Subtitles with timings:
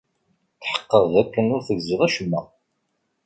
[0.55, 2.41] Ttḥeqqeɣ dakken ur tegziḍ acemma.